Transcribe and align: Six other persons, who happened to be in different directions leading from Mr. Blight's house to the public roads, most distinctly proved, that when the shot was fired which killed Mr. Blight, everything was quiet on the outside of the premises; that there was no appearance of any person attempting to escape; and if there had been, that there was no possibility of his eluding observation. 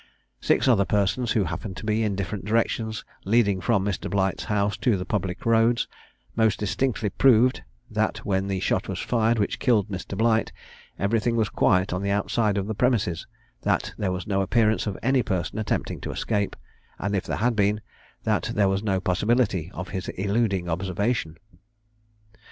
Six 0.39 0.67
other 0.67 0.83
persons, 0.83 1.33
who 1.33 1.43
happened 1.43 1.77
to 1.77 1.85
be 1.85 2.01
in 2.01 2.15
different 2.15 2.43
directions 2.43 3.05
leading 3.23 3.61
from 3.61 3.85
Mr. 3.85 4.09
Blight's 4.09 4.45
house 4.45 4.75
to 4.77 4.97
the 4.97 5.05
public 5.05 5.45
roads, 5.45 5.87
most 6.35 6.57
distinctly 6.57 7.11
proved, 7.11 7.61
that 7.91 8.17
when 8.25 8.47
the 8.47 8.59
shot 8.59 8.87
was 8.89 8.97
fired 8.97 9.37
which 9.37 9.59
killed 9.59 9.89
Mr. 9.91 10.17
Blight, 10.17 10.51
everything 10.97 11.35
was 11.35 11.49
quiet 11.49 11.93
on 11.93 12.01
the 12.01 12.09
outside 12.09 12.57
of 12.57 12.65
the 12.65 12.73
premises; 12.73 13.27
that 13.61 13.93
there 13.95 14.11
was 14.11 14.25
no 14.25 14.41
appearance 14.41 14.87
of 14.87 14.97
any 15.03 15.21
person 15.21 15.59
attempting 15.59 16.01
to 16.01 16.11
escape; 16.11 16.55
and 16.97 17.15
if 17.15 17.25
there 17.27 17.37
had 17.37 17.55
been, 17.55 17.79
that 18.23 18.49
there 18.55 18.69
was 18.69 18.81
no 18.81 18.99
possibility 18.99 19.69
of 19.75 19.89
his 19.89 20.07
eluding 20.09 20.67
observation. 20.67 21.37